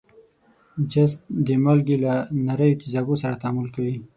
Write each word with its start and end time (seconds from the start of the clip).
جست 0.91 1.19
د 1.45 1.47
مالګې 1.63 1.97
له 2.05 2.13
نریو 2.45 2.79
تیزابو 2.81 3.13
سره 3.23 3.39
تعامل 3.41 3.67
کوي. 3.75 3.95